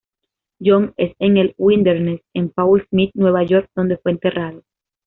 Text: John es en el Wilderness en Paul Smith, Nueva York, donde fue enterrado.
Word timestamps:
John 0.59 0.95
es 0.97 1.13
en 1.19 1.37
el 1.37 1.53
Wilderness 1.59 2.21
en 2.33 2.49
Paul 2.49 2.83
Smith, 2.89 3.11
Nueva 3.13 3.43
York, 3.43 3.69
donde 3.75 3.97
fue 3.97 4.09
enterrado. 4.13 4.63